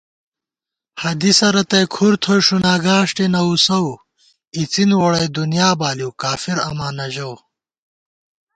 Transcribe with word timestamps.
حدیثہ 1.03 1.47
رتئی 1.55 1.85
کُھر 1.93 2.13
تھوئی 2.23 2.41
ݭُنا 2.45 2.73
گاݭٹےنہ 2.83 3.41
وُسَؤ 3.47 3.89
* 4.23 4.55
اِڅِن 4.57 4.89
ووڑئی 4.99 5.27
دنیا 5.37 5.69
بالِیؤ، 5.79 6.11
کافراماں 6.21 6.91
نہ 6.97 7.05
ژَؤ 7.13 7.35